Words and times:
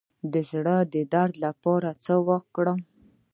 د 0.33 0.35
زړه 0.51 0.77
د 0.93 0.95
درد 1.13 1.33
لپاره 1.45 1.89
باید 1.91 1.99
څه 2.05 2.13
وکړم؟ 2.27 2.79